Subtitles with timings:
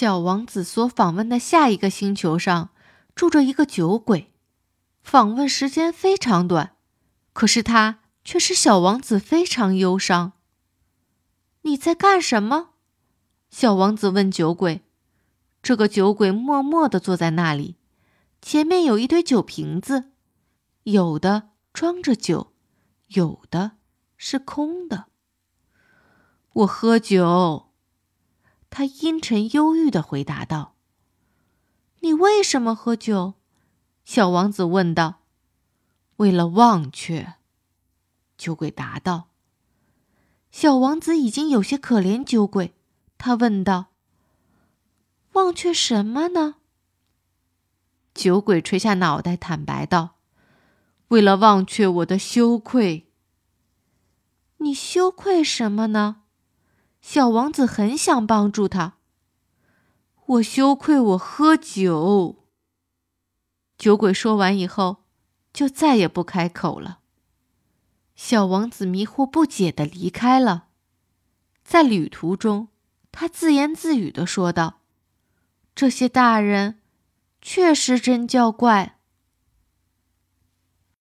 [0.00, 2.70] 小王子所访问的下一个星球上，
[3.14, 4.32] 住着一个酒鬼。
[5.02, 6.74] 访问时间非常短，
[7.34, 10.32] 可是他却使小王子非常忧伤。
[11.60, 12.70] 你在干什么？
[13.50, 14.80] 小王子问酒鬼。
[15.62, 17.76] 这个酒鬼默默地坐在那里，
[18.40, 20.12] 前面有一堆酒瓶子，
[20.84, 22.54] 有的装着酒，
[23.08, 23.72] 有的
[24.16, 25.08] 是空的。
[26.54, 27.69] 我喝酒。
[28.70, 30.74] 他阴沉忧郁的回答道
[32.00, 33.34] ：“你为什么喝酒？”
[34.06, 35.22] 小王子问道。
[36.16, 37.34] “为了忘却。”
[38.38, 39.28] 酒鬼答道。
[40.50, 42.74] 小王子已经有些可怜酒鬼，
[43.18, 43.86] 他问道
[45.34, 46.56] ：“忘却什么呢？”
[48.14, 50.16] 酒鬼垂下脑袋，坦白道
[51.08, 53.12] ：“为了忘却我的羞愧。”
[54.58, 56.19] 你羞愧什么呢？
[57.00, 58.94] 小王子很想帮助他。
[60.26, 62.44] 我羞愧，我喝酒。
[63.76, 65.04] 酒鬼说完以后，
[65.52, 67.00] 就再也不开口了。
[68.14, 70.66] 小王子迷惑不解的离开了。
[71.64, 72.68] 在旅途中，
[73.10, 74.80] 他自言自语的说道
[75.74, 76.80] ：“这些大人，
[77.40, 78.98] 确实真叫怪。”